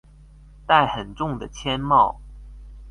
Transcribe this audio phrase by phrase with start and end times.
[0.65, 2.19] 戴很重的鉛帽